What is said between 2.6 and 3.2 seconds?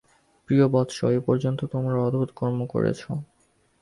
করেছ।